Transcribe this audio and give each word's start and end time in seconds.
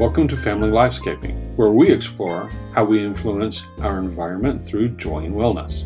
Welcome 0.00 0.28
to 0.28 0.36
Family 0.36 0.70
Lifescaping, 0.70 1.54
where 1.56 1.72
we 1.72 1.92
explore 1.92 2.48
how 2.74 2.86
we 2.86 3.04
influence 3.04 3.68
our 3.82 3.98
environment 3.98 4.62
through 4.62 4.96
joy 4.96 5.24
and 5.24 5.34
wellness. 5.34 5.84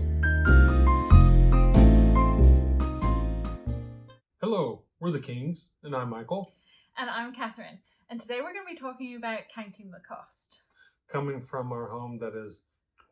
Hello, 4.40 4.82
we're 5.00 5.10
the 5.10 5.18
Kings, 5.18 5.64
and 5.82 5.96
I'm 5.96 6.10
Michael. 6.10 6.54
And 6.96 7.10
I'm 7.10 7.34
Catherine. 7.34 7.80
And 8.08 8.20
today 8.20 8.36
we're 8.36 8.52
going 8.52 8.64
to 8.64 8.72
be 8.72 8.78
talking 8.78 9.16
about 9.16 9.40
counting 9.52 9.90
the 9.90 9.98
cost. 10.08 10.62
Coming 11.10 11.40
from 11.40 11.72
our 11.72 11.88
home 11.88 12.20
that 12.20 12.36
is 12.36 12.62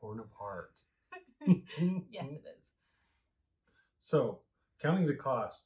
torn 0.00 0.20
apart. 0.20 0.70
Yes, 2.12 2.30
it 2.30 2.44
is. 2.56 2.70
So, 3.98 4.38
counting 4.80 5.08
the 5.08 5.14
cost. 5.14 5.62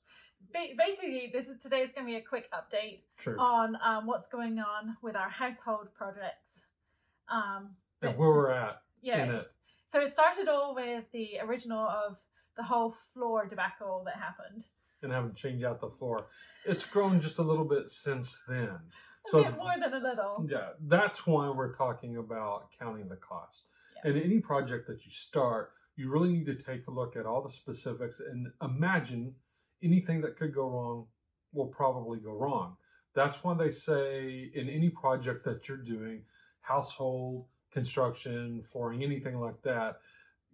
Ba- 0.52 0.74
basically, 0.78 1.30
this 1.32 1.48
is 1.48 1.58
today's 1.62 1.92
going 1.92 2.06
to 2.06 2.10
be 2.12 2.16
a 2.16 2.22
quick 2.22 2.48
update 2.52 3.00
Sure. 3.18 3.38
on 3.38 3.76
um, 3.82 4.06
what's 4.06 4.28
going 4.28 4.58
on 4.58 4.96
with 5.02 5.16
our 5.16 5.28
household 5.30 5.88
projects. 5.94 6.66
Um, 7.28 7.70
and 8.02 8.16
where 8.16 8.28
we're 8.30 8.50
at 8.50 8.82
yeah. 9.02 9.24
in 9.24 9.34
it. 9.34 9.50
So 9.88 10.00
it 10.00 10.08
started 10.10 10.48
all 10.48 10.74
with 10.74 11.04
the 11.12 11.38
original 11.42 11.86
of 11.86 12.18
the 12.56 12.64
whole 12.64 12.92
floor 13.12 13.46
debacle 13.46 14.02
that 14.06 14.16
happened. 14.16 14.64
and 15.02 15.12
having 15.12 15.30
to 15.30 15.36
change 15.36 15.62
out 15.62 15.80
the 15.80 15.88
floor. 15.88 16.26
It's 16.64 16.84
grown 16.86 17.20
just 17.20 17.38
a 17.38 17.42
little 17.42 17.64
bit 17.64 17.90
since 17.90 18.42
then. 18.48 18.68
A 18.68 19.28
So 19.30 19.42
bit 19.44 19.56
more 19.56 19.74
than 19.80 19.92
a 19.92 19.98
little. 19.98 20.46
yeah, 20.48 20.70
that's 20.80 21.26
why 21.26 21.48
we're 21.50 21.74
talking 21.74 22.16
about 22.16 22.68
counting 22.78 23.08
the 23.08 23.16
cost. 23.16 23.64
Yeah. 24.04 24.10
And 24.12 24.22
any 24.22 24.38
project 24.40 24.86
that 24.88 25.04
you 25.04 25.10
start, 25.10 25.72
you 25.96 26.10
really 26.10 26.32
need 26.32 26.46
to 26.46 26.54
take 26.54 26.86
a 26.86 26.90
look 26.90 27.16
at 27.16 27.26
all 27.26 27.42
the 27.42 27.50
specifics 27.50 28.20
and 28.20 28.48
imagine 28.62 29.34
anything 29.82 30.20
that 30.22 30.36
could 30.36 30.54
go 30.54 30.68
wrong 30.68 31.06
will 31.52 31.66
probably 31.66 32.18
go 32.18 32.32
wrong. 32.32 32.76
That's 33.14 33.42
why 33.42 33.54
they 33.54 33.70
say 33.70 34.50
in 34.54 34.68
any 34.68 34.90
project 34.90 35.44
that 35.44 35.68
you're 35.68 35.78
doing, 35.78 36.22
household, 36.60 37.46
construction, 37.70 38.60
flooring, 38.62 39.02
anything 39.02 39.40
like 39.40 39.62
that, 39.62 40.00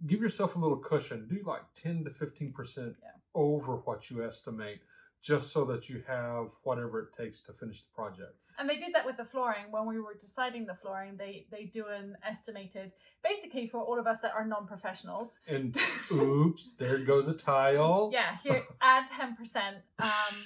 give 0.07 0.21
yourself 0.21 0.57
a 0.57 0.59
little 0.59 0.77
cushion. 0.79 1.27
Do 1.29 1.43
like 1.45 1.63
10 1.75 2.05
to 2.05 2.11
15% 2.11 2.97
Yeah. 3.03 3.11
over 3.35 3.77
what 3.77 4.11
you 4.11 4.25
estimate, 4.25 4.81
just 5.23 5.53
so 5.53 5.65
that 5.67 5.89
you 5.89 6.03
have 6.07 6.49
whatever 6.65 7.01
it 7.01 7.17
takes 7.17 7.41
to 7.43 7.53
finish 7.53 7.83
the 7.83 7.91
project. 7.95 8.35
And 8.59 8.69
they 8.69 8.77
did 8.77 8.95
that 8.95 9.07
with 9.07 9.17
the 9.17 9.25
flooring 9.25 9.67
when 9.71 9.87
we 9.87 9.99
were 9.99 10.15
deciding 10.21 10.67
the 10.67 10.75
flooring. 10.75 11.17
They 11.17 11.47
they 11.51 11.65
do 11.65 11.87
an 11.87 12.17
estimated, 12.29 12.93
basically 13.25 13.67
for 13.67 13.81
all 13.81 13.99
of 13.99 14.07
us 14.07 14.21
that 14.21 14.33
are 14.35 14.45
non-professionals. 14.45 15.41
And 15.47 15.77
oops, 16.13 16.75
there 16.79 16.99
goes 16.99 17.29
a 17.29 17.35
tile. 17.35 18.11
Yeah, 18.13 18.37
here 18.43 18.63
add 18.83 19.07
ten 19.17 19.37
percent 19.37 19.77
um, 20.03 20.37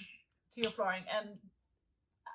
to 0.54 0.60
your 0.60 0.70
flooring, 0.70 1.02
and 1.12 1.30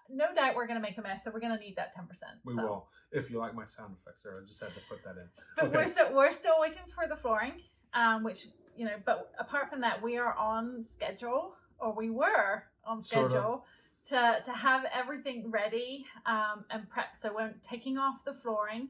no 0.10 0.34
doubt 0.36 0.56
we're 0.56 0.68
going 0.68 0.80
to 0.80 0.86
make 0.86 0.98
a 0.98 1.02
mess. 1.02 1.24
So 1.24 1.32
we're 1.32 1.40
going 1.40 1.58
to 1.58 1.64
need 1.64 1.78
that 1.78 1.94
ten 1.96 2.06
percent. 2.06 2.34
We 2.44 2.56
will. 2.56 2.88
If 3.12 3.32
you 3.32 3.40
like 3.40 3.56
my 3.56 3.66
sound 3.66 3.96
effects 3.98 4.24
there, 4.24 4.34
I 4.36 4.46
just 4.48 4.62
had 4.62 4.74
to 4.74 4.82
put 4.90 5.04
that 5.06 5.12
in. 5.12 5.30
But 5.56 5.66
Okay. 5.66 5.78
we're 5.78 5.88
still 5.88 6.14
we're 6.14 6.32
still 6.32 6.56
waiting 6.60 6.84
for 6.94 7.08
the 7.08 7.16
flooring, 7.16 7.62
um, 7.94 8.24
which 8.24 8.48
you 8.76 8.86
know. 8.86 8.96
But 9.06 9.32
apart 9.40 9.70
from 9.70 9.82
that, 9.82 10.02
we 10.02 10.18
are 10.18 10.34
on 10.36 10.84
schedule, 10.84 11.54
or 11.82 11.94
we 11.94 12.10
were 12.10 12.64
on 12.86 13.02
Sort 13.02 13.26
of. 13.26 13.32
schedule 13.32 13.66
to 14.10 14.38
to 14.46 14.52
have 14.52 14.86
everything 14.94 15.52
ready 15.52 16.06
um, 16.26 16.66
and 16.70 16.90
prep. 16.90 17.16
So 17.16 17.34
we're 17.36 17.54
taking 17.68 17.98
off 17.98 18.24
the 18.24 18.34
flooring. 18.34 18.90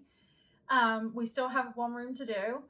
Um, 0.70 1.12
we 1.16 1.26
still 1.26 1.50
have 1.50 1.76
one 1.76 1.94
room 1.94 2.16
to 2.16 2.26
do, 2.26 2.64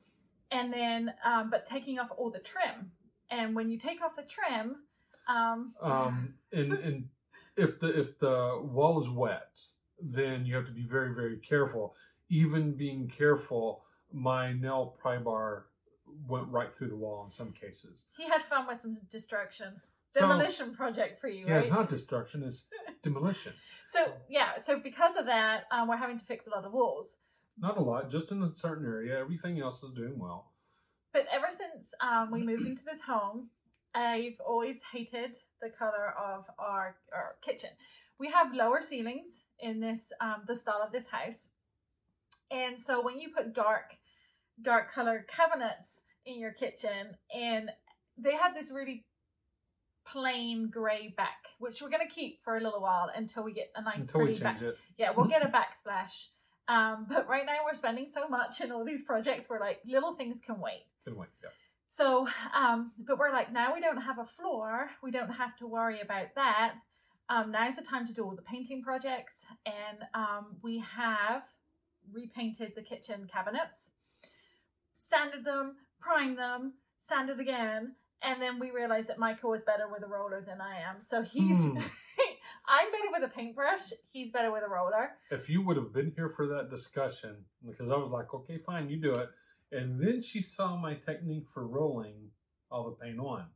and 0.50 0.72
then 0.74 1.14
um, 1.26 1.50
but 1.50 1.66
taking 1.66 2.00
off 2.00 2.10
all 2.18 2.30
the 2.32 2.40
trim. 2.40 2.92
And 3.30 3.56
when 3.56 3.70
you 3.70 3.78
take 3.78 4.02
off 4.02 4.16
the 4.16 4.24
trim, 4.24 4.78
um, 5.28 5.74
Um, 5.82 6.34
and 6.52 6.74
and 6.88 7.10
if 7.56 7.80
the 7.80 8.00
if 8.00 8.20
the 8.20 8.60
wall 8.64 9.02
is 9.02 9.10
wet, 9.10 9.60
then 10.02 10.46
you 10.46 10.56
have 10.56 10.66
to 10.66 10.72
be 10.72 10.84
very 10.84 11.14
very 11.14 11.38
careful. 11.38 11.96
Even 12.30 12.74
being 12.74 13.08
careful, 13.10 13.84
my 14.12 14.54
nail 14.54 14.96
pry 15.00 15.18
bar 15.18 15.66
went 16.28 16.48
right 16.50 16.74
through 16.74 16.90
the 16.90 16.96
wall 16.96 17.24
in 17.24 17.32
some 17.32 17.52
cases. 17.54 18.06
he 18.18 18.28
had 18.28 18.42
fun 18.42 18.68
with 18.68 18.80
some 18.80 18.98
destruction. 19.10 19.80
So- 20.14 20.22
Demolition 20.22 20.76
project 20.76 21.22
for 21.22 21.30
you, 21.30 21.46
Yeah, 21.46 21.54
right? 21.56 21.64
it's 21.64 21.70
not 21.74 21.88
destruction; 21.90 22.44
it's 22.44 22.68
demolition. 23.02 23.54
So 23.88 24.14
yeah, 24.30 24.58
so 24.62 24.80
because 24.80 25.16
of 25.16 25.26
that, 25.26 25.66
um, 25.72 25.88
we're 25.88 25.98
having 25.98 26.20
to 26.20 26.26
fix 26.26 26.48
a 26.48 26.50
lot 26.50 26.66
of 26.66 26.74
walls. 26.74 27.18
Not 27.58 27.78
a 27.78 27.82
lot, 27.82 28.12
just 28.12 28.32
in 28.32 28.42
a 28.44 28.54
certain 28.54 28.86
area. 28.86 29.18
Everything 29.20 29.60
else 29.60 29.84
is 29.84 29.94
doing 29.94 30.18
well. 30.20 30.52
But 31.14 31.26
ever 31.32 31.48
since 31.50 31.94
um, 32.02 32.32
we 32.32 32.42
moved 32.44 32.66
into 32.66 32.84
this 32.86 33.02
home, 33.02 33.50
I've 33.94 34.40
always 34.46 34.82
hated 34.92 35.36
the 35.62 35.70
color 35.70 36.14
of 36.18 36.46
our, 36.58 36.96
our 37.14 37.36
kitchen. 37.42 37.72
We 38.18 38.32
have 38.32 38.54
lower 38.54 38.82
ceilings 38.82 39.44
in 39.60 39.80
this 39.80 40.12
um, 40.20 40.44
the 40.48 40.56
style 40.56 40.82
of 40.86 40.92
this 40.92 41.10
house, 41.10 41.52
and 42.50 42.78
so 42.78 43.02
when 43.02 43.20
you 43.20 43.30
put 43.36 43.54
dark 43.54 43.98
dark 44.62 44.92
colored 44.92 45.28
cabinets 45.28 46.04
in 46.26 46.38
your 46.40 46.52
kitchen, 46.52 47.16
and 47.34 47.72
they 48.18 48.34
have 48.36 48.54
this 48.54 48.72
really 48.72 49.06
plain 50.06 50.70
gray 50.70 51.14
back, 51.16 51.48
which 51.60 51.82
we're 51.82 51.90
gonna 51.90 52.08
keep 52.08 52.42
for 52.44 52.58
a 52.58 52.62
little 52.62 52.82
while 52.82 53.10
until 53.16 53.44
we 53.44 53.54
get 53.54 53.72
a 53.76 53.82
nice 53.82 54.02
Until 54.02 54.22
we 54.22 54.26
pretty 54.28 54.42
back. 54.42 54.60
change 54.60 54.70
it. 54.74 54.78
Yeah, 54.98 55.12
we'll 55.16 55.28
get 55.28 55.44
a 55.44 55.48
backsplash. 55.58 56.30
Um, 56.68 57.06
but 57.10 57.28
right 57.28 57.46
now 57.46 57.58
we're 57.66 57.74
spending 57.74 58.08
so 58.08 58.28
much 58.28 58.62
in 58.62 58.72
all 58.72 58.86
these 58.86 59.04
projects. 59.04 59.50
We're 59.50 59.60
like 59.60 59.80
little 59.86 60.14
things 60.14 60.42
can 60.46 60.60
wait. 60.60 60.86
Can 61.06 61.16
wait. 61.16 61.30
Yeah. 61.44 61.50
So, 61.88 62.28
um, 62.56 62.92
but 62.98 63.18
we're 63.20 63.32
like 63.32 63.52
now 63.52 63.74
we 63.74 63.82
don't 63.82 64.02
have 64.02 64.20
a 64.20 64.26
floor. 64.26 64.90
We 65.04 65.12
don't 65.12 65.32
have 65.32 65.58
to 65.58 65.68
worry 65.68 66.00
about 66.00 66.36
that. 66.36 66.76
Um, 67.30 67.52
now's 67.52 67.76
the 67.78 67.82
time 67.82 68.06
to 68.08 68.14
do 68.14 68.24
all 68.26 68.36
the 68.36 68.42
painting 68.42 68.82
projects, 68.84 69.46
and 69.66 70.00
um, 70.14 70.58
we 70.62 70.80
have 70.80 71.44
repainted 72.12 72.74
the 72.76 72.82
kitchen 72.82 73.30
cabinets, 73.32 73.92
sanded 74.94 75.46
them, 75.46 75.78
primed 76.00 76.38
them, 76.38 76.74
sanded 76.98 77.40
again, 77.40 77.96
and 78.24 78.42
then 78.42 78.60
we 78.60 78.72
realized 78.72 79.10
that 79.10 79.18
Michael 79.20 79.50
was 79.52 79.64
better 79.64 79.88
with 79.92 80.04
a 80.04 80.08
roller 80.08 80.42
than 80.46 80.62
I 80.62 80.78
am. 80.80 81.02
So 81.02 81.22
he's 81.22 81.58
Hmm. 81.58 81.78
I'm 82.68 82.92
better 82.92 83.08
with 83.12 83.24
a 83.24 83.28
paintbrush. 83.34 83.92
He's 84.12 84.32
better 84.32 84.52
with 84.52 84.64
a 84.64 84.70
roller. 84.70 85.12
if 85.32 85.50
you 85.50 85.62
would 85.66 85.78
have 85.78 85.92
been 85.94 86.12
here 86.16 86.30
for 86.30 86.48
that 86.48 86.70
discussion, 86.70 87.46
because 87.66 87.90
I 87.92 87.98
was 87.98 88.12
like, 88.12 88.34
okay, 88.34 88.60
fine, 88.66 88.90
you 88.90 88.98
do 89.02 89.16
it. 89.16 89.30
And 89.72 90.00
then 90.00 90.22
she 90.22 90.42
saw 90.42 90.78
my 90.78 90.96
technique 90.96 91.48
for 91.50 91.66
rolling 91.68 92.30
all 92.70 92.90
the 92.90 92.96
paint 93.04 93.20
on, 93.20 93.48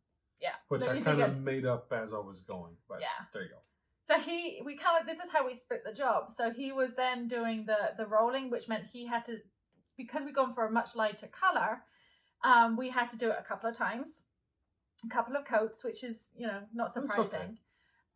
Yeah, 0.41 0.55
which 0.69 0.83
I 0.83 0.99
kind 1.01 1.21
of 1.21 1.39
made 1.41 1.65
up 1.65 1.91
as 1.93 2.13
I 2.13 2.17
was 2.17 2.41
going. 2.41 2.75
But 2.89 3.01
Yeah. 3.01 3.25
there 3.33 3.43
you 3.43 3.49
go. 3.49 3.57
So 4.03 4.19
he, 4.19 4.61
we 4.63 4.75
kind 4.75 4.99
of, 5.01 5.07
this 5.07 5.19
is 5.19 5.31
how 5.31 5.45
we 5.45 5.55
split 5.55 5.83
the 5.85 5.93
job. 5.93 6.31
So 6.31 6.51
he 6.51 6.71
was 6.71 6.95
then 6.95 7.27
doing 7.27 7.65
the 7.65 7.93
the 7.97 8.05
rolling, 8.07 8.49
which 8.49 8.67
meant 8.67 8.85
he 8.87 9.07
had 9.07 9.25
to, 9.25 9.37
because 9.97 10.23
we've 10.25 10.35
gone 10.35 10.53
for 10.53 10.65
a 10.65 10.71
much 10.71 10.95
lighter 10.95 11.27
color, 11.27 11.83
um, 12.43 12.75
we 12.77 12.89
had 12.89 13.09
to 13.11 13.17
do 13.17 13.29
it 13.31 13.37
a 13.39 13.43
couple 13.43 13.69
of 13.69 13.77
times, 13.77 14.23
a 15.03 15.09
couple 15.09 15.35
of 15.35 15.45
coats, 15.45 15.83
which 15.83 16.03
is 16.03 16.29
you 16.37 16.47
know 16.47 16.61
not 16.73 16.91
surprising. 16.91 17.57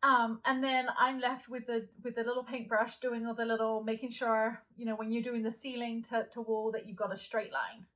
Um, 0.02 0.40
and 0.46 0.64
then 0.64 0.86
I'm 0.98 1.20
left 1.20 1.48
with 1.48 1.66
the 1.66 1.88
with 2.02 2.14
the 2.14 2.22
little 2.22 2.44
paintbrush 2.44 2.98
doing 2.98 3.26
all 3.26 3.34
the 3.34 3.44
little, 3.44 3.82
making 3.82 4.10
sure 4.10 4.62
you 4.76 4.86
know 4.86 4.96
when 4.96 5.12
you're 5.12 5.22
doing 5.22 5.42
the 5.42 5.50
ceiling 5.50 6.02
to, 6.10 6.26
to 6.32 6.40
wall 6.40 6.72
that 6.72 6.86
you've 6.88 6.96
got 6.96 7.12
a 7.12 7.18
straight 7.18 7.52
line, 7.52 7.86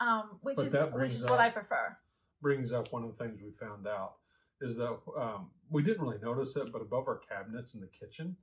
um, 0.00 0.38
which 0.42 0.56
But 0.56 0.66
is 0.66 0.74
which 0.92 1.12
is 1.12 1.24
up- 1.24 1.30
what 1.30 1.40
I 1.40 1.50
prefer. 1.50 1.96
Brings 2.42 2.72
up 2.72 2.92
one 2.92 3.02
of 3.02 3.16
the 3.16 3.24
things 3.24 3.40
we 3.42 3.50
found 3.50 3.86
out 3.86 4.16
is 4.60 4.76
that 4.76 4.98
um, 5.18 5.50
we 5.70 5.82
didn't 5.82 6.02
really 6.02 6.18
notice 6.22 6.56
it, 6.56 6.72
but 6.72 6.82
above 6.82 7.08
our 7.08 7.18
cabinets 7.18 7.74
in 7.74 7.80
the 7.80 7.86
kitchen, 7.86 8.36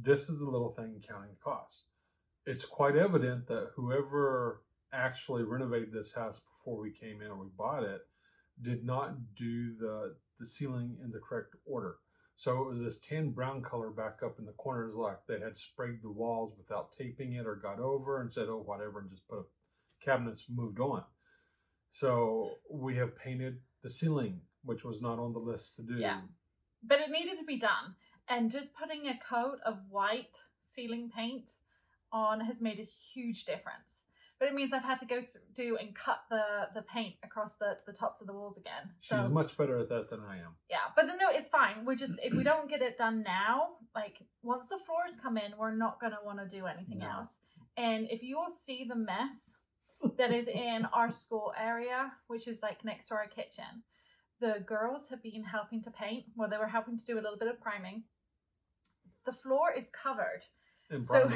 this 0.00 0.28
is 0.28 0.40
the 0.40 0.44
little 0.46 0.70
thing 0.70 1.02
counting 1.06 1.30
the 1.30 1.36
cost. 1.42 1.86
It's 2.44 2.64
quite 2.64 2.96
evident 2.96 3.46
that 3.48 3.70
whoever 3.76 4.62
actually 4.92 5.44
renovated 5.44 5.92
this 5.92 6.14
house 6.14 6.40
before 6.40 6.80
we 6.80 6.90
came 6.90 7.20
in 7.20 7.28
or 7.28 7.36
we 7.36 7.48
bought 7.56 7.82
it 7.82 8.00
did 8.62 8.84
not 8.84 9.34
do 9.34 9.74
the 9.76 10.16
the 10.38 10.46
ceiling 10.46 10.96
in 11.02 11.10
the 11.10 11.18
correct 11.18 11.56
order. 11.66 11.96
So 12.36 12.62
it 12.62 12.68
was 12.68 12.80
this 12.80 13.00
tan 13.00 13.30
brown 13.30 13.62
color 13.62 13.90
back 13.90 14.20
up 14.24 14.38
in 14.38 14.46
the 14.46 14.52
corners, 14.52 14.94
like 14.94 15.26
they 15.26 15.40
had 15.40 15.58
sprayed 15.58 16.02
the 16.02 16.10
walls 16.10 16.54
without 16.56 16.92
taping 16.92 17.32
it 17.32 17.46
or 17.46 17.56
got 17.56 17.80
over 17.80 18.20
and 18.20 18.32
said, 18.32 18.48
"Oh, 18.48 18.62
whatever," 18.64 19.00
and 19.00 19.10
just 19.10 19.26
put 19.28 19.40
up 19.40 19.48
cabinets, 20.00 20.46
moved 20.48 20.78
on. 20.78 21.04
So 21.90 22.52
we 22.70 22.96
have 22.96 23.16
painted 23.16 23.60
the 23.82 23.88
ceiling, 23.88 24.42
which 24.62 24.84
was 24.84 25.02
not 25.02 25.18
on 25.18 25.32
the 25.32 25.38
list 25.38 25.76
to 25.76 25.82
do. 25.82 25.94
Yeah. 25.94 26.20
but 26.82 27.00
it 27.00 27.10
needed 27.10 27.38
to 27.38 27.44
be 27.44 27.58
done. 27.58 27.96
And 28.28 28.50
just 28.52 28.76
putting 28.76 29.08
a 29.08 29.18
coat 29.18 29.58
of 29.66 29.78
white 29.90 30.42
ceiling 30.60 31.10
paint 31.14 31.50
on 32.12 32.40
has 32.40 32.60
made 32.60 32.78
a 32.78 32.84
huge 32.84 33.44
difference. 33.44 34.04
But 34.38 34.48
it 34.48 34.54
means 34.54 34.72
I've 34.72 34.84
had 34.84 35.00
to 35.00 35.06
go 35.06 35.16
through, 35.22 35.40
do 35.56 35.76
and 35.76 35.94
cut 35.96 36.20
the 36.30 36.68
the 36.74 36.82
paint 36.82 37.16
across 37.24 37.56
the 37.56 37.78
the 37.86 37.92
tops 37.92 38.20
of 38.20 38.26
the 38.28 38.32
walls 38.32 38.56
again. 38.56 38.90
She's 39.00 39.08
So 39.08 39.28
much 39.28 39.56
better 39.56 39.78
at 39.78 39.88
that 39.88 40.10
than 40.10 40.20
I 40.20 40.36
am. 40.38 40.54
yeah, 40.70 40.86
but 40.94 41.06
then 41.06 41.18
no, 41.18 41.26
it's 41.30 41.48
fine. 41.48 41.84
We're 41.84 41.96
just 41.96 42.14
if 42.22 42.32
we 42.34 42.44
don't 42.44 42.70
get 42.70 42.80
it 42.82 42.96
done 42.96 43.22
now, 43.24 43.70
like 43.94 44.18
once 44.42 44.68
the 44.68 44.78
floors 44.78 45.18
come 45.20 45.36
in, 45.36 45.52
we're 45.58 45.74
not 45.74 46.00
gonna 46.00 46.18
want 46.24 46.38
to 46.38 46.46
do 46.56 46.66
anything 46.66 46.98
No. 46.98 47.08
else. 47.10 47.40
And 47.76 48.08
if 48.10 48.22
you 48.22 48.38
all 48.38 48.50
see 48.50 48.84
the 48.88 48.94
mess 48.96 49.56
that 50.16 50.32
is 50.32 50.46
in 50.48 50.86
our 50.92 51.10
school 51.10 51.52
area, 51.58 52.12
which 52.28 52.46
is 52.46 52.62
like 52.62 52.84
next 52.84 53.08
to 53.08 53.14
our 53.14 53.26
kitchen, 53.26 53.82
the 54.40 54.62
girls 54.64 55.08
have 55.10 55.20
been 55.22 55.42
helping 55.44 55.82
to 55.82 55.90
paint. 55.90 56.26
Well, 56.36 56.48
they 56.48 56.58
were 56.58 56.68
helping 56.68 56.96
to 56.96 57.04
do 57.04 57.14
a 57.14 57.22
little 57.22 57.38
bit 57.38 57.48
of 57.48 57.60
priming. 57.60 58.04
The 59.26 59.32
floor 59.32 59.72
is 59.76 59.90
covered 59.90 60.44
and 60.90 61.04
So. 61.04 61.30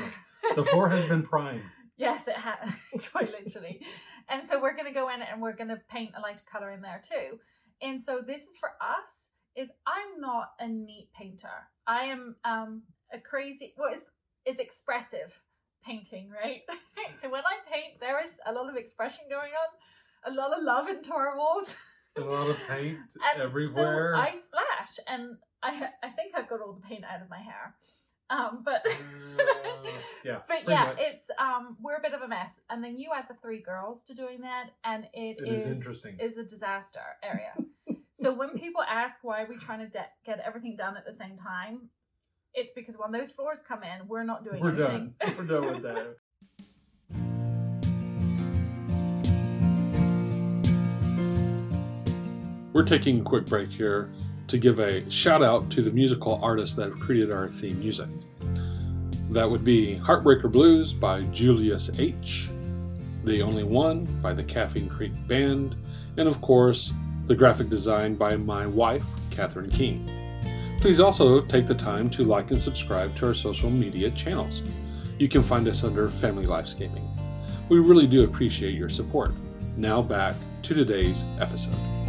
The 0.56 0.64
floor 0.64 0.88
has 0.88 1.04
been 1.06 1.22
primed. 1.22 1.62
Yes, 2.02 2.28
it 2.28 2.36
has 2.36 2.70
quite 3.12 3.30
literally. 3.30 3.80
And 4.28 4.46
so 4.46 4.60
we're 4.60 4.76
gonna 4.76 4.92
go 4.92 5.08
in 5.08 5.22
and 5.22 5.40
we're 5.40 5.54
gonna 5.56 5.80
paint 5.90 6.10
a 6.16 6.20
lighter 6.20 6.44
color 6.50 6.70
in 6.70 6.82
there 6.82 7.00
too. 7.02 7.38
And 7.80 8.00
so 8.00 8.20
this 8.26 8.42
is 8.48 8.56
for 8.58 8.70
us. 8.80 9.30
Is 9.54 9.70
I'm 9.86 10.20
not 10.20 10.52
a 10.58 10.66
neat 10.68 11.08
painter. 11.14 11.68
I 11.86 12.04
am 12.04 12.36
um 12.44 12.82
a 13.12 13.18
crazy. 13.20 13.74
What 13.76 13.92
is 13.94 14.04
is 14.46 14.58
expressive 14.58 15.40
painting, 15.84 16.30
right? 16.30 16.62
so 17.20 17.28
when 17.30 17.42
I 17.44 17.56
paint, 17.70 18.00
there 18.00 18.22
is 18.24 18.34
a 18.46 18.52
lot 18.52 18.68
of 18.70 18.76
expression 18.76 19.24
going 19.28 19.50
on, 19.52 20.32
a 20.32 20.34
lot 20.34 20.56
of 20.56 20.62
love 20.64 20.88
into 20.88 21.12
our 21.12 21.36
walls. 21.36 21.76
A 22.16 22.20
lot 22.20 22.48
of 22.48 22.56
paint 22.68 22.98
And 23.34 23.42
everywhere. 23.42 24.14
so 24.16 24.20
I 24.20 24.34
splash, 24.38 24.98
and 25.06 25.36
I 25.62 25.88
I 26.02 26.08
think 26.10 26.34
I've 26.36 26.48
got 26.48 26.60
all 26.60 26.72
the 26.72 26.80
paint 26.86 27.04
out 27.04 27.20
of 27.22 27.28
my 27.28 27.38
hair. 27.40 27.74
Um, 28.30 28.62
but 28.64 28.86
Uh, 28.86 29.90
yeah, 30.24 30.38
but 30.48 30.60
yeah, 30.66 30.84
much. 30.86 30.96
it's 30.98 31.21
um 31.42 31.76
we're 31.82 31.96
a 31.96 32.00
bit 32.00 32.12
of 32.12 32.22
a 32.22 32.28
mess. 32.28 32.60
And 32.70 32.82
then 32.84 32.96
you 32.96 33.10
add 33.14 33.26
the 33.28 33.34
three 33.42 33.60
girls 33.60 34.04
to 34.04 34.14
doing 34.14 34.40
that, 34.42 34.70
and 34.84 35.06
It 35.12 35.38
is 35.46 35.66
interesting. 35.66 36.16
is 36.20 36.38
a 36.38 36.44
disaster 36.44 37.00
area. 37.22 37.52
so 38.14 38.32
when 38.32 38.50
people 38.58 38.82
ask 38.82 39.18
why 39.22 39.42
are 39.42 39.46
we 39.48 39.56
trying 39.56 39.80
to 39.80 39.88
de- 39.88 40.12
get 40.24 40.38
everything 40.40 40.76
done 40.76 40.96
at 40.96 41.04
the 41.04 41.12
same 41.12 41.36
time, 41.36 41.90
it's 42.54 42.72
because 42.72 42.96
when 42.96 43.12
those 43.12 43.32
floors 43.32 43.58
come 43.66 43.82
in, 43.82 44.06
we're 44.08 44.24
not 44.24 44.44
doing 44.44 44.62
anything. 44.62 44.78
We're 44.78 44.86
anything. 44.88 45.14
done. 45.20 45.34
We're 45.38 45.60
done 45.60 45.72
with 45.72 45.82
that. 45.82 46.16
We're 52.72 52.84
taking 52.84 53.20
a 53.20 53.22
quick 53.22 53.46
break 53.46 53.68
here 53.68 54.10
to 54.48 54.58
give 54.58 54.78
a 54.78 55.08
shout 55.10 55.42
out 55.42 55.70
to 55.72 55.82
the 55.82 55.90
musical 55.90 56.40
artists 56.42 56.74
that 56.76 56.84
have 56.90 56.98
created 56.98 57.30
our 57.30 57.48
theme 57.48 57.78
music. 57.80 58.08
That 59.32 59.50
would 59.50 59.64
be 59.64 59.96
Heartbreaker 59.96 60.52
Blues 60.52 60.92
by 60.92 61.22
Julius 61.32 61.98
H., 61.98 62.50
The 63.24 63.40
Only 63.40 63.64
One 63.64 64.04
by 64.20 64.34
the 64.34 64.44
Caffeine 64.44 64.90
Creek 64.90 65.12
Band, 65.26 65.74
and 66.18 66.28
of 66.28 66.42
course, 66.42 66.92
the 67.28 67.34
graphic 67.34 67.70
design 67.70 68.14
by 68.14 68.36
my 68.36 68.66
wife, 68.66 69.06
Catherine 69.30 69.70
King. 69.70 70.06
Please 70.80 71.00
also 71.00 71.40
take 71.40 71.66
the 71.66 71.74
time 71.74 72.10
to 72.10 72.24
like 72.24 72.50
and 72.50 72.60
subscribe 72.60 73.16
to 73.16 73.28
our 73.28 73.34
social 73.34 73.70
media 73.70 74.10
channels. 74.10 74.62
You 75.18 75.30
can 75.30 75.42
find 75.42 75.66
us 75.66 75.82
under 75.82 76.08
Family 76.08 76.44
Lifescaping. 76.44 77.08
We 77.70 77.78
really 77.78 78.06
do 78.06 78.24
appreciate 78.24 78.74
your 78.74 78.90
support. 78.90 79.30
Now 79.78 80.02
back 80.02 80.34
to 80.64 80.74
today's 80.74 81.24
episode. 81.40 82.01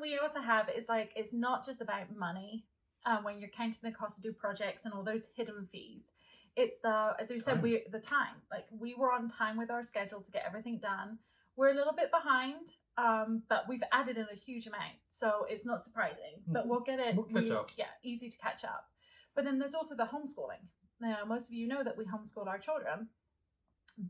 We 0.00 0.18
also 0.18 0.40
have 0.40 0.68
is 0.68 0.88
like 0.88 1.10
it's 1.16 1.32
not 1.32 1.64
just 1.64 1.80
about 1.80 2.14
money 2.16 2.64
um, 3.06 3.24
when 3.24 3.40
you're 3.40 3.50
counting 3.50 3.80
the 3.82 3.92
cost 3.92 4.16
to 4.16 4.22
do 4.22 4.32
projects 4.32 4.84
and 4.84 4.94
all 4.94 5.02
those 5.02 5.28
hidden 5.36 5.66
fees. 5.70 6.12
It's 6.56 6.80
the 6.80 7.14
as 7.18 7.30
we 7.30 7.40
said 7.40 7.62
we 7.62 7.82
the 7.90 7.98
time 7.98 8.36
like 8.50 8.66
we 8.70 8.94
were 8.94 9.12
on 9.12 9.28
time 9.30 9.56
with 9.56 9.70
our 9.70 9.82
schedule 9.82 10.20
to 10.22 10.30
get 10.30 10.44
everything 10.46 10.78
done. 10.78 11.18
We're 11.56 11.70
a 11.70 11.74
little 11.74 11.92
bit 11.92 12.10
behind, 12.10 12.66
um, 12.98 13.42
but 13.48 13.68
we've 13.68 13.82
added 13.92 14.16
in 14.16 14.26
a 14.32 14.34
huge 14.36 14.66
amount, 14.66 14.96
so 15.08 15.46
it's 15.48 15.64
not 15.64 15.84
surprising. 15.84 16.42
But 16.48 16.64
Mhm. 16.64 16.68
we'll 16.68 16.80
get 16.80 16.98
it. 16.98 17.14
We'll 17.14 17.26
catch 17.26 17.34
really- 17.44 17.50
up. 17.56 17.70
Yeah, 17.76 17.90
easy 18.02 18.28
to 18.28 18.36
catch 18.38 18.64
up. 18.64 18.88
But 19.36 19.44
then 19.44 19.58
there's 19.60 19.74
also 19.74 19.94
the 19.94 20.06
homeschooling. 20.06 20.66
Now, 21.00 21.24
most 21.24 21.48
of 21.48 21.54
you 21.54 21.68
know 21.68 21.84
that 21.84 21.96
we 21.96 22.06
homeschool 22.06 22.46
our 22.48 22.58
children. 22.58 23.10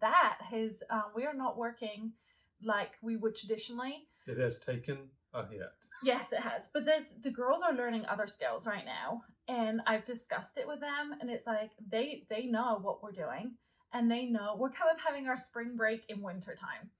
That 0.00 0.38
has 0.50 0.82
um, 0.90 1.12
we 1.14 1.26
are 1.26 1.34
not 1.34 1.56
working 1.58 2.14
like 2.62 2.92
we 3.02 3.16
would 3.16 3.34
traditionally. 3.36 4.08
It 4.26 4.38
has 4.38 4.58
taken 4.58 5.10
a 5.34 5.46
hit. 5.46 5.60
Yes, 6.02 6.32
it 6.32 6.40
has. 6.40 6.70
But 6.72 6.86
there's 6.86 7.12
the 7.22 7.30
girls 7.30 7.62
are 7.62 7.74
learning 7.74 8.06
other 8.06 8.26
skills 8.26 8.66
right 8.66 8.84
now, 8.84 9.22
and 9.48 9.80
I've 9.86 10.04
discussed 10.04 10.58
it 10.58 10.68
with 10.68 10.80
them, 10.80 11.14
and 11.20 11.30
it's 11.30 11.46
like 11.46 11.70
they 11.86 12.24
they 12.28 12.46
know 12.46 12.78
what 12.80 13.02
we're 13.02 13.12
doing, 13.12 13.54
and 13.92 14.10
they 14.10 14.26
know 14.26 14.56
we're 14.58 14.70
kind 14.70 14.90
of 14.94 15.00
having 15.02 15.28
our 15.28 15.36
spring 15.36 15.76
break 15.76 16.04
in 16.08 16.22
winter 16.22 16.54
time, 16.54 16.90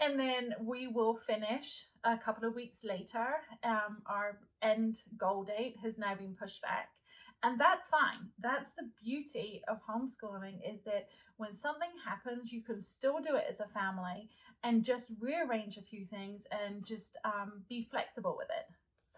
and 0.00 0.18
then 0.18 0.54
we 0.60 0.86
will 0.86 1.14
finish 1.14 1.86
a 2.04 2.16
couple 2.16 2.48
of 2.48 2.54
weeks 2.54 2.84
later. 2.84 3.26
Um, 3.62 4.02
our 4.06 4.38
end 4.62 4.98
goal 5.16 5.44
date 5.44 5.76
has 5.82 5.98
now 5.98 6.14
been 6.14 6.34
pushed 6.34 6.62
back, 6.62 6.90
and 7.44 7.60
that's 7.60 7.88
fine. 7.88 8.30
That's 8.38 8.72
the 8.72 8.90
beauty 9.04 9.62
of 9.68 9.80
homeschooling 9.88 10.60
is 10.68 10.82
that 10.84 11.08
when 11.36 11.52
something 11.52 11.90
happens, 12.04 12.52
you 12.52 12.62
can 12.62 12.80
still 12.80 13.20
do 13.20 13.36
it 13.36 13.44
as 13.48 13.60
a 13.60 13.68
family 13.68 14.30
and 14.62 14.82
just 14.82 15.12
rearrange 15.20 15.76
a 15.76 15.82
few 15.82 16.06
things 16.06 16.46
and 16.50 16.84
just 16.84 17.18
um, 17.24 17.64
be 17.68 17.86
flexible 17.90 18.34
with 18.38 18.48
it. 18.48 18.66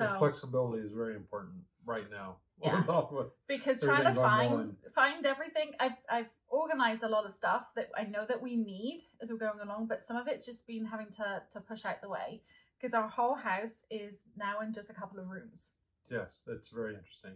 And 0.00 0.12
So 0.12 0.18
flexibility 0.18 0.82
is 0.82 0.92
very 0.92 1.14
important 1.14 1.54
right 1.84 2.10
now. 2.10 2.36
Yeah. 2.58 2.80
With 2.80 2.88
all 2.88 3.10
the- 3.12 3.30
because 3.54 3.82
trying 3.82 4.04
to 4.04 4.14
find 4.14 4.54
on. 4.54 4.76
find 4.94 5.26
everything, 5.26 5.72
I've 5.78 5.98
I've 6.10 6.30
organized 6.48 7.02
a 7.02 7.08
lot 7.16 7.26
of 7.26 7.34
stuff 7.34 7.66
that 7.76 7.90
I 7.94 8.04
know 8.04 8.24
that 8.26 8.40
we 8.40 8.56
need 8.56 9.02
as 9.20 9.30
we're 9.30 9.36
going 9.36 9.60
along, 9.60 9.88
but 9.88 10.02
some 10.02 10.16
of 10.16 10.26
it's 10.26 10.46
just 10.46 10.66
been 10.66 10.86
having 10.86 11.10
to 11.18 11.42
to 11.52 11.60
push 11.60 11.84
out 11.84 12.00
the 12.00 12.08
way 12.08 12.40
because 12.78 12.94
our 12.94 13.08
whole 13.08 13.34
house 13.34 13.84
is 13.90 14.22
now 14.38 14.60
in 14.60 14.72
just 14.72 14.88
a 14.88 14.94
couple 14.94 15.18
of 15.20 15.28
rooms. 15.28 15.74
Yes, 16.10 16.44
that's 16.46 16.70
very 16.70 16.94
interesting. 16.94 17.32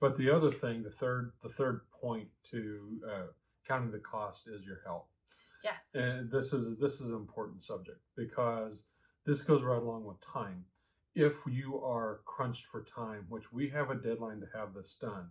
But 0.00 0.16
the 0.16 0.30
other 0.30 0.50
thing, 0.50 0.82
the 0.82 0.90
third, 0.90 1.32
the 1.42 1.48
third 1.48 1.82
point 2.00 2.28
to 2.50 3.00
uh, 3.06 3.26
counting 3.66 3.90
the 3.90 3.98
cost 3.98 4.48
is 4.48 4.64
your 4.64 4.80
health. 4.84 5.06
Yes. 5.62 5.94
And 5.94 6.30
this 6.30 6.52
is 6.52 6.78
this 6.78 7.00
is 7.00 7.10
an 7.10 7.16
important 7.16 7.62
subject 7.62 8.00
because 8.16 8.86
this 9.26 9.42
goes 9.42 9.62
right 9.62 9.80
along 9.80 10.04
with 10.04 10.16
time. 10.20 10.64
If 11.14 11.34
you 11.46 11.80
are 11.84 12.20
crunched 12.24 12.66
for 12.66 12.82
time, 12.82 13.26
which 13.28 13.52
we 13.52 13.68
have 13.70 13.90
a 13.90 13.94
deadline 13.94 14.40
to 14.40 14.46
have 14.54 14.72
this 14.72 14.96
done, 14.98 15.30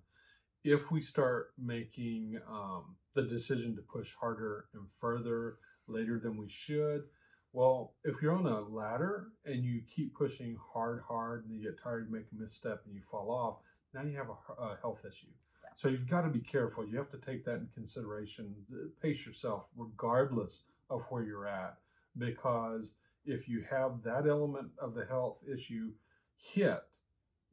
if 0.63 0.91
we 0.91 1.01
start 1.01 1.53
making 1.57 2.39
um, 2.47 2.95
the 3.15 3.23
decision 3.23 3.75
to 3.75 3.81
push 3.81 4.13
harder 4.19 4.65
and 4.73 4.83
further 4.99 5.57
later 5.87 6.19
than 6.19 6.37
we 6.37 6.49
should, 6.49 7.03
well, 7.53 7.93
if 8.03 8.21
you're 8.21 8.35
on 8.35 8.45
a 8.45 8.61
ladder 8.61 9.29
and 9.45 9.63
you 9.63 9.81
keep 9.95 10.13
pushing 10.13 10.57
hard, 10.73 11.01
hard, 11.07 11.45
and 11.45 11.55
you 11.55 11.63
get 11.63 11.81
tired, 11.81 12.07
you 12.07 12.13
make 12.13 12.27
a 12.31 12.35
misstep, 12.35 12.81
and 12.85 12.93
you 12.93 13.01
fall 13.01 13.31
off, 13.31 13.55
now 13.93 14.03
you 14.03 14.17
have 14.17 14.29
a, 14.29 14.61
a 14.61 14.77
health 14.81 15.03
issue. 15.05 15.27
Yeah. 15.63 15.69
So 15.75 15.87
you've 15.89 16.07
got 16.09 16.21
to 16.21 16.29
be 16.29 16.39
careful. 16.39 16.85
You 16.87 16.97
have 16.97 17.09
to 17.11 17.17
take 17.17 17.43
that 17.45 17.55
in 17.55 17.67
consideration. 17.73 18.55
Pace 19.01 19.25
yourself, 19.25 19.69
regardless 19.77 20.63
of 20.89 21.05
where 21.09 21.23
you're 21.23 21.47
at, 21.47 21.77
because 22.17 22.95
if 23.25 23.47
you 23.47 23.63
have 23.69 24.01
that 24.03 24.27
element 24.27 24.71
of 24.79 24.93
the 24.93 25.05
health 25.05 25.41
issue 25.51 25.91
hit, 26.37 26.81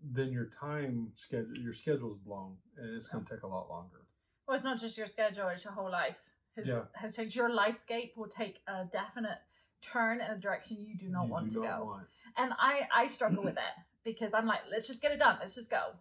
then 0.02 0.30
your 0.32 0.46
time 0.46 1.08
schedule, 1.14 1.56
your 1.58 1.72
schedule's 1.72 2.18
blown, 2.18 2.56
and 2.78 2.96
it's 2.96 3.08
going 3.08 3.24
to 3.24 3.30
take 3.34 3.42
a 3.42 3.46
lot 3.46 3.68
longer. 3.68 4.02
Well, 4.46 4.54
it's 4.54 4.64
not 4.64 4.80
just 4.80 4.96
your 4.98 5.06
schedule; 5.06 5.48
it's 5.48 5.64
your 5.64 5.72
whole 5.72 5.90
life 5.90 6.18
has 6.56 6.66
Yeah. 6.66 6.82
has 6.94 7.16
changed. 7.16 7.34
Your 7.34 7.50
lifescape 7.50 8.16
will 8.16 8.28
take 8.28 8.60
a 8.68 8.84
definite 8.84 9.38
turn 9.82 10.20
in 10.20 10.30
a 10.30 10.36
direction 10.38 10.76
you 10.80 10.96
do 10.96 11.08
not 11.08 11.26
You 11.26 11.32
want 11.32 11.50
do 11.50 11.60
to 11.62 11.66
not 11.66 11.78
go. 11.78 11.84
want. 11.86 12.06
and 12.36 12.52
I 12.58 12.88
I 12.94 13.06
struggle 13.08 13.42
with 13.44 13.54
that 13.56 13.74
because 14.04 14.32
I'm 14.34 14.46
like, 14.46 14.60
let's 14.70 14.86
just 14.86 15.02
get 15.02 15.12
it 15.12 15.18
done, 15.18 15.38
let's 15.40 15.54
just 15.54 15.70
go. 15.70 15.92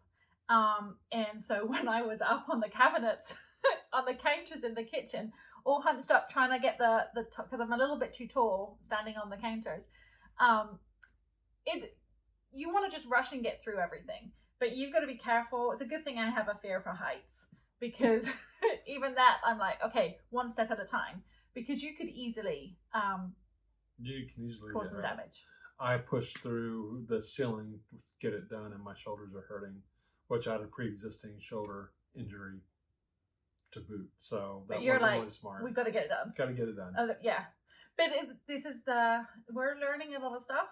Um, 0.49 0.97
and 1.11 1.41
so 1.41 1.65
when 1.65 1.87
I 1.87 2.01
was 2.01 2.21
up 2.21 2.45
on 2.49 2.59
the 2.59 2.69
cabinets, 2.69 3.37
on 3.93 4.05
the 4.05 4.13
counters 4.13 4.63
in 4.63 4.73
the 4.73 4.83
kitchen, 4.83 5.31
all 5.65 5.81
hunched 5.81 6.11
up 6.11 6.29
trying 6.29 6.51
to 6.51 6.59
get 6.59 6.77
the 6.77 7.07
the 7.15 7.25
because 7.37 7.59
I'm 7.59 7.73
a 7.73 7.77
little 7.77 7.97
bit 7.97 8.13
too 8.13 8.27
tall 8.27 8.77
standing 8.81 9.15
on 9.17 9.29
the 9.29 9.37
counters. 9.37 9.87
Um, 10.39 10.79
it 11.65 11.97
you 12.51 12.71
want 12.71 12.89
to 12.89 12.95
just 12.95 13.09
rush 13.09 13.33
and 13.33 13.43
get 13.43 13.61
through 13.61 13.79
everything, 13.79 14.31
but 14.59 14.75
you've 14.75 14.93
got 14.93 14.99
to 15.01 15.07
be 15.07 15.17
careful. 15.17 15.71
It's 15.71 15.81
a 15.81 15.85
good 15.85 16.05
thing 16.05 16.17
I 16.17 16.27
have 16.27 16.47
a 16.47 16.55
fear 16.55 16.79
for 16.81 16.91
heights 16.91 17.47
because 17.79 18.29
even 18.87 19.15
that 19.15 19.37
I'm 19.45 19.57
like, 19.57 19.83
okay, 19.83 20.17
one 20.29 20.49
step 20.49 20.71
at 20.71 20.79
a 20.79 20.85
time 20.85 21.23
because 21.53 21.81
you 21.81 21.95
could 21.95 22.07
easily 22.07 22.77
um, 22.93 23.33
You 23.99 24.27
can 24.33 24.45
easily 24.45 24.71
cause 24.71 24.91
some 24.91 25.01
damage. 25.01 25.43
I 25.79 25.97
pushed 25.97 26.37
through 26.39 27.05
the 27.09 27.21
ceiling 27.21 27.79
to 27.91 28.13
get 28.21 28.33
it 28.33 28.49
done, 28.49 28.71
and 28.73 28.83
my 28.83 28.93
shoulders 28.95 29.33
are 29.35 29.45
hurting, 29.49 29.81
which 30.27 30.47
I 30.47 30.53
had 30.53 30.61
a 30.61 30.65
pre-existing 30.67 31.35
shoulder 31.39 31.91
injury 32.15 32.59
to 33.71 33.79
boot. 33.79 34.09
So 34.17 34.63
that 34.67 34.75
But 34.75 34.83
you're 34.83 34.95
wasn't 34.95 35.11
like, 35.11 35.19
really 35.19 35.29
smart. 35.29 35.63
We've 35.63 35.73
got 35.73 35.83
to 35.83 35.91
get 35.91 36.05
it 36.05 36.09
done. 36.09 36.33
Got 36.37 36.45
to 36.45 36.53
get 36.53 36.67
it 36.67 36.75
done. 36.75 36.93
Uh, 36.97 37.13
yeah, 37.21 37.43
but 37.97 38.07
it, 38.07 38.29
this 38.47 38.65
is 38.65 38.83
the 38.83 39.21
we're 39.51 39.75
learning 39.79 40.15
a 40.15 40.19
lot 40.19 40.35
of 40.35 40.41
stuff, 40.41 40.67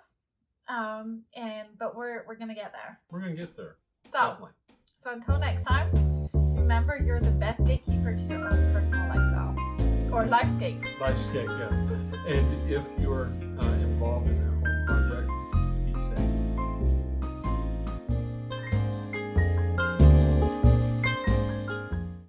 um, 0.68 1.24
and 1.36 1.68
but 1.78 1.96
we're 1.96 2.24
we're 2.28 2.36
gonna 2.36 2.56
get 2.56 2.74
there. 2.74 3.00
We're 3.10 3.20
gonna 3.22 3.36
get 3.36 3.56
there. 3.56 3.78
So 4.06 4.20
Definitely. 4.20 4.52
so 5.00 5.12
until 5.12 5.40
next 5.40 5.64
time, 5.64 5.90
remember 6.34 6.98
you're 6.98 7.22
the 7.22 7.32
best 7.32 7.64
gatekeeper 7.66 8.16
to 8.16 8.24
your 8.24 8.46
own 8.46 8.74
personal 8.74 9.08
lifestyle 9.08 9.56
or 10.14 10.26
lifescape. 10.26 10.82
Lifescape, 11.00 11.58
yes. 11.58 12.36
And 12.36 12.72
if 12.72 12.88
you're 13.00 13.28
uh, 13.60 13.66
involved 13.82 14.30
in 14.30 14.53